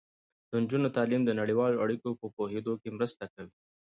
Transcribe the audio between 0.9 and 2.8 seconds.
تعلیم د نړیوالو اړیکو په پوهیدو